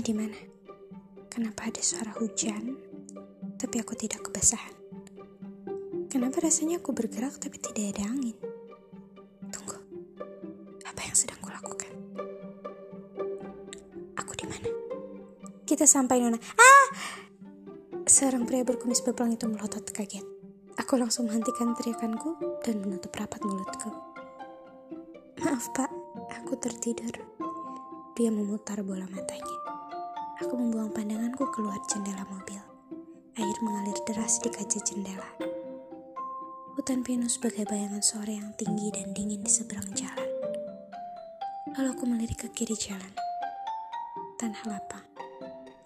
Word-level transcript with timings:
di 0.00 0.14
mana? 0.16 0.38
Kenapa 1.28 1.66
ada 1.66 1.82
suara 1.82 2.14
hujan, 2.16 2.78
tapi 3.58 3.82
aku 3.82 3.98
tidak 3.98 4.22
kebasahan? 4.30 4.74
Kenapa 6.06 6.46
rasanya 6.46 6.78
aku 6.78 6.94
bergerak 6.94 7.42
tapi 7.42 7.58
tidak 7.58 7.98
ada 7.98 8.06
angin? 8.06 8.38
Tunggu, 9.50 9.78
apa 10.86 11.00
yang 11.02 11.16
sedang 11.18 11.42
kulakukan? 11.42 11.90
Aku 14.14 14.32
di 14.38 14.46
mana? 14.46 14.70
Kita 15.66 15.84
sampai 15.90 16.22
nona. 16.22 16.38
Ah! 16.38 16.86
Seorang 18.06 18.46
pria 18.46 18.62
berkumis 18.62 19.02
bepelang 19.02 19.34
itu 19.34 19.50
melotot 19.50 19.82
kaget. 19.90 20.22
Aku 20.78 20.94
langsung 20.94 21.26
menghentikan 21.26 21.74
teriakanku 21.74 22.62
dan 22.62 22.78
menutup 22.78 23.10
rapat 23.18 23.42
mulutku. 23.42 23.90
Maaf 25.42 25.66
pak, 25.74 25.90
aku 26.30 26.54
tertidur. 26.62 27.14
Dia 28.14 28.30
memutar 28.30 28.78
bola 28.86 29.10
matanya. 29.10 29.63
Aku 30.42 30.58
membuang 30.58 30.90
pandanganku 30.90 31.46
keluar 31.54 31.78
jendela 31.86 32.26
mobil. 32.26 32.58
Air 33.38 33.58
mengalir 33.62 33.94
deras 34.02 34.42
di 34.42 34.50
kaca 34.50 34.82
jendela. 34.82 35.30
Hutan 36.74 37.06
pinus 37.06 37.38
sebagai 37.38 37.62
bayangan 37.70 38.02
sore 38.02 38.34
yang 38.34 38.50
tinggi 38.58 38.90
dan 38.90 39.14
dingin 39.14 39.46
di 39.46 39.50
seberang 39.50 39.86
jalan. 39.94 40.30
Lalu 41.78 41.88
aku 41.94 42.04
melirik 42.10 42.38
ke 42.42 42.48
kiri 42.50 42.74
jalan. 42.74 43.14
Tanah 44.34 44.62
lapang. 44.66 45.06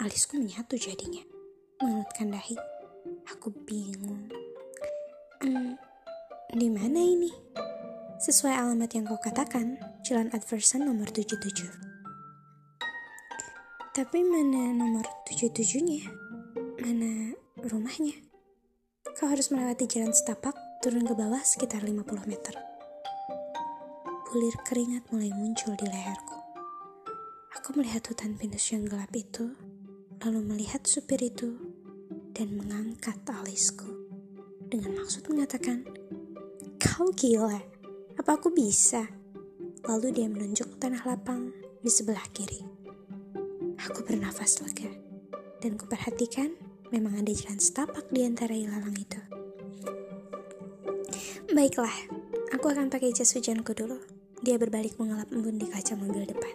Alisku 0.00 0.40
menyatu 0.40 0.80
jadinya. 0.80 1.20
Mengelutkan 1.84 2.32
dahi. 2.32 2.56
Aku 3.28 3.52
bingung. 3.68 4.32
Hmm, 5.44 5.76
di 6.56 6.72
mana 6.72 7.04
ini? 7.04 7.28
Sesuai 8.16 8.56
alamat 8.56 8.96
yang 8.96 9.04
kau 9.04 9.20
katakan, 9.20 9.76
Jalan 10.08 10.32
Adverson 10.32 10.88
nomor 10.88 11.12
77. 11.12 11.87
Tapi 13.98 14.22
mana 14.22 14.70
nomor 14.70 15.02
77-nya? 15.26 16.06
Mana 16.78 17.34
rumahnya? 17.58 18.14
Kau 19.18 19.26
harus 19.26 19.50
melewati 19.50 19.90
jalan 19.90 20.14
setapak, 20.14 20.54
turun 20.78 21.02
ke 21.02 21.18
bawah 21.18 21.42
sekitar 21.42 21.82
50 21.82 22.06
meter. 22.30 22.54
Bulir 24.30 24.54
keringat 24.62 25.02
mulai 25.10 25.34
muncul 25.34 25.74
di 25.74 25.82
leherku. 25.90 26.38
Aku 27.58 27.74
melihat 27.74 28.06
hutan 28.06 28.38
pinus 28.38 28.70
yang 28.70 28.86
gelap 28.86 29.10
itu, 29.18 29.50
lalu 30.22 30.46
melihat 30.46 30.86
supir 30.86 31.18
itu, 31.18 31.58
dan 32.38 32.54
mengangkat 32.54 33.18
alisku. 33.26 34.14
Dengan 34.70 34.94
maksud 34.94 35.26
mengatakan, 35.26 35.82
Kau 36.78 37.10
gila, 37.18 37.58
apa 38.14 38.30
aku 38.30 38.54
bisa? 38.54 39.10
Lalu 39.90 40.14
dia 40.14 40.30
menunjuk 40.30 40.78
tanah 40.78 41.02
lapang 41.02 41.50
di 41.82 41.90
sebelah 41.90 42.30
kiri. 42.30 42.77
Aku 43.86 44.02
bernafas 44.02 44.58
lega, 44.58 44.90
dan 45.62 45.78
kuperhatikan 45.78 46.50
memang 46.90 47.22
ada 47.22 47.30
jalan 47.30 47.62
setapak 47.62 48.10
di 48.10 48.26
antara 48.26 48.50
ilalang 48.50 48.96
itu. 48.98 49.20
Baiklah, 51.54 51.94
aku 52.50 52.66
akan 52.70 52.90
pakai 52.90 53.14
jas 53.14 53.34
hujanku 53.38 53.72
dulu. 53.78 54.02
Dia 54.42 54.58
berbalik 54.58 54.98
mengelap 54.98 55.30
embun 55.30 55.58
di 55.58 55.66
kaca 55.66 55.94
mobil 55.94 56.26
depan. 56.26 56.54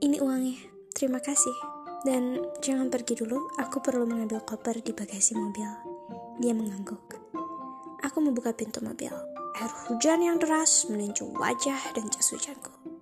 Ini 0.00 0.20
uangnya, 0.20 0.60
terima 0.92 1.20
kasih. 1.20 1.52
Dan 2.04 2.36
jangan 2.60 2.92
pergi 2.92 3.16
dulu, 3.16 3.48
aku 3.56 3.80
perlu 3.80 4.04
mengambil 4.04 4.44
koper 4.44 4.84
di 4.84 4.92
bagasi 4.92 5.32
mobil. 5.36 5.68
Dia 6.40 6.52
mengangguk. 6.52 7.16
Aku 8.04 8.20
membuka 8.20 8.52
pintu 8.52 8.84
mobil. 8.84 9.12
Air 9.56 9.72
hujan 9.88 10.20
yang 10.20 10.36
deras 10.36 10.84
meninju 10.92 11.32
wajah 11.40 11.80
dan 11.96 12.04
jas 12.12 12.28
hujanku. 12.36 12.93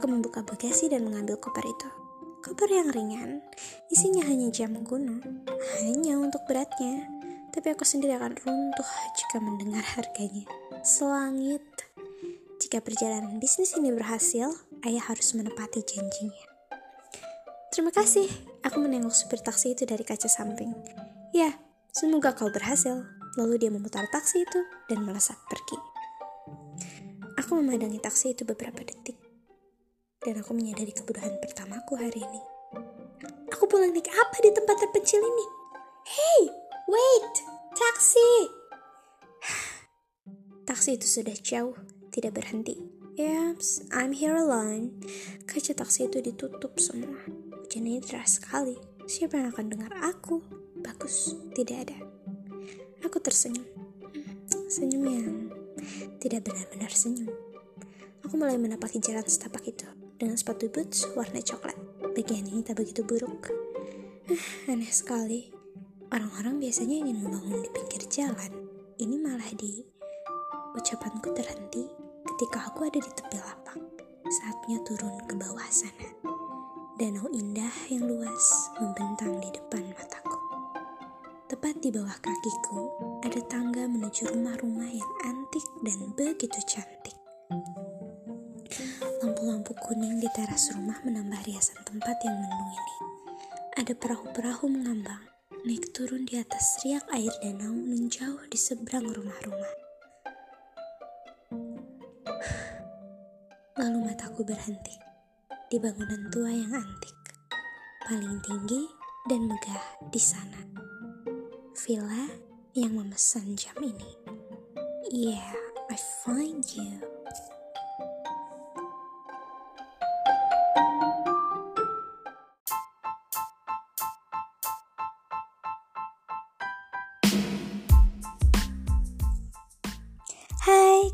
Aku 0.00 0.08
membuka 0.08 0.40
bagasi 0.40 0.88
dan 0.88 1.04
mengambil 1.04 1.36
koper 1.36 1.60
itu. 1.60 1.84
Koper 2.40 2.72
yang 2.72 2.88
ringan, 2.88 3.44
isinya 3.92 4.24
hanya 4.24 4.48
jam 4.48 4.72
kuno, 4.80 5.20
hanya 5.76 6.16
untuk 6.16 6.40
beratnya. 6.48 7.04
Tapi 7.52 7.76
aku 7.76 7.84
sendiri 7.84 8.16
akan 8.16 8.32
runtuh 8.32 8.90
jika 9.12 9.44
mendengar 9.44 9.84
harganya. 9.84 10.48
Selangit. 10.80 11.60
Jika 12.64 12.80
perjalanan 12.80 13.36
bisnis 13.44 13.76
ini 13.76 13.92
berhasil, 13.92 14.48
ayah 14.88 15.04
harus 15.04 15.36
menepati 15.36 15.84
janjinya. 15.84 16.48
Terima 17.68 17.92
kasih. 17.92 18.24
Aku 18.64 18.80
menengok 18.80 19.12
supir 19.12 19.44
taksi 19.44 19.76
itu 19.76 19.84
dari 19.84 20.08
kaca 20.08 20.32
samping. 20.32 20.72
Ya, 21.36 21.60
semoga 21.92 22.32
kau 22.32 22.48
berhasil. 22.48 23.04
Lalu 23.36 23.60
dia 23.60 23.68
memutar 23.68 24.08
taksi 24.08 24.48
itu 24.48 24.64
dan 24.88 25.04
melesat 25.04 25.36
pergi. 25.44 25.76
Aku 27.36 27.60
memandangi 27.60 28.00
taksi 28.00 28.32
itu 28.32 28.48
beberapa 28.48 28.80
detik 28.80 29.19
dan 30.20 30.36
aku 30.36 30.52
menyadari 30.52 30.92
kebodohan 30.92 31.32
pertamaku 31.40 31.96
hari 31.96 32.20
ini. 32.20 32.40
Aku 33.56 33.64
pulang 33.64 33.88
naik 33.88 34.12
apa 34.12 34.36
di 34.44 34.52
tempat 34.52 34.76
terpencil 34.76 35.20
ini? 35.24 35.46
Hey, 36.04 36.40
wait, 36.84 37.34
taksi! 37.72 38.30
taksi 40.68 41.00
itu 41.00 41.06
sudah 41.08 41.36
jauh, 41.40 41.76
tidak 42.12 42.36
berhenti. 42.36 42.76
Yaps, 43.16 43.88
I'm 43.96 44.12
here 44.12 44.36
alone. 44.36 45.00
Kaca 45.48 45.72
taksi 45.72 46.12
itu 46.12 46.20
ditutup 46.20 46.76
semua. 46.76 47.16
Hujan 47.64 47.88
ini 47.88 48.00
deras 48.04 48.40
sekali. 48.40 48.76
Siapa 49.08 49.40
yang 49.40 49.56
akan 49.56 49.66
dengar 49.72 49.92
aku? 50.04 50.44
Bagus, 50.84 51.32
tidak 51.56 51.88
ada. 51.88 51.98
Aku 53.08 53.20
tersenyum. 53.24 53.66
Senyum 54.68 55.04
yang 55.04 55.28
tidak 56.20 56.44
benar-benar 56.44 56.92
senyum. 56.92 57.32
Aku 58.24 58.36
mulai 58.36 58.60
menapaki 58.60 59.00
jalan 59.02 59.26
setapak 59.26 59.64
itu 59.68 59.99
dengan 60.20 60.36
sepatu 60.36 60.68
boots 60.68 61.08
warna 61.16 61.40
coklat. 61.40 61.74
Bagian 62.12 62.44
ini 62.44 62.60
tak 62.60 62.76
begitu 62.76 63.00
buruk. 63.00 63.48
Uh, 64.28 64.44
aneh 64.68 64.92
sekali. 64.92 65.48
Orang-orang 66.12 66.60
biasanya 66.60 67.00
ingin 67.00 67.24
membangun 67.24 67.64
di 67.64 67.70
pinggir 67.72 68.04
jalan. 68.12 68.52
Ini 69.00 69.16
malah 69.16 69.48
di 69.56 69.80
ucapanku 70.76 71.32
terhenti 71.32 71.88
ketika 72.28 72.68
aku 72.68 72.84
ada 72.84 73.00
di 73.00 73.10
tepi 73.16 73.40
lapang. 73.40 73.80
Saatnya 74.28 74.84
turun 74.84 75.16
ke 75.24 75.34
bawah 75.40 75.64
sana. 75.72 76.12
Danau 77.00 77.24
indah 77.32 77.72
yang 77.88 78.04
luas 78.04 78.44
membentang 78.76 79.40
di 79.40 79.48
depan 79.56 79.88
mataku. 79.96 80.36
Tepat 81.48 81.80
di 81.80 81.88
bawah 81.88 82.14
kakiku 82.20 82.80
ada 83.24 83.40
tangga 83.48 83.88
menuju 83.88 84.28
rumah-rumah 84.36 84.90
yang 84.92 85.12
antik 85.24 85.64
dan 85.80 86.12
begitu 86.12 86.60
cantik. 86.68 87.16
Kuning 89.90 90.22
di 90.22 90.30
teras 90.30 90.70
rumah 90.70 91.02
menambah 91.02 91.50
riasan 91.50 91.82
tempat 91.82 92.14
yang 92.22 92.38
mendung 92.38 92.70
ini. 92.70 92.96
Ada 93.74 93.98
perahu-perahu 93.98 94.70
mengambang, 94.70 95.18
naik 95.66 95.90
turun 95.90 96.22
di 96.30 96.38
atas 96.38 96.78
riak 96.86 97.02
air 97.10 97.34
danau 97.42 97.74
menjauh 97.74 98.38
di 98.46 98.54
seberang 98.54 99.10
rumah-rumah. 99.10 99.74
Lalu 103.82 103.98
mataku 104.06 104.46
berhenti 104.46 104.94
di 105.66 105.82
bangunan 105.82 106.22
tua 106.30 106.54
yang 106.54 106.70
antik, 106.70 107.18
paling 108.06 108.38
tinggi 108.46 108.86
dan 109.26 109.50
megah 109.50 110.06
di 110.06 110.22
sana. 110.22 110.70
Villa 111.82 112.30
yang 112.78 112.94
memesan 112.94 113.58
jam 113.58 113.74
ini. 113.82 114.14
Yeah, 115.10 115.50
I 115.90 115.98
find 116.22 116.62
you. 116.78 117.19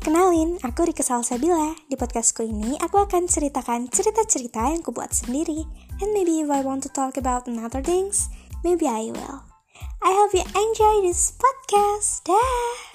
Kenalin, 0.07 0.55
aku 0.63 0.87
Rika 0.87 1.03
Salsabila. 1.03 1.75
Di 1.91 1.99
podcastku 1.99 2.39
ini, 2.39 2.79
aku 2.79 3.03
akan 3.03 3.27
ceritakan 3.27 3.91
cerita-cerita 3.91 4.71
yang 4.71 4.79
kubuat 4.79 5.11
sendiri. 5.11 5.67
And 5.99 6.15
maybe 6.15 6.39
if 6.39 6.47
I 6.47 6.63
want 6.63 6.87
to 6.87 6.91
talk 6.95 7.19
about 7.19 7.43
another 7.51 7.83
things, 7.83 8.31
maybe 8.63 8.87
I 8.87 9.11
will. 9.11 9.43
I 9.99 10.15
hope 10.15 10.31
you 10.31 10.47
enjoy 10.47 11.03
this 11.03 11.35
podcast. 11.35 12.23
Dah. 12.23 12.86